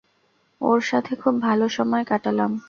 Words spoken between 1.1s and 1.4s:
খুব